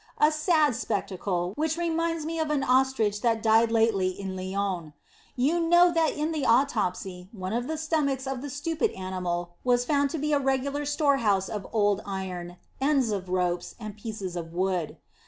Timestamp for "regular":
10.39-10.85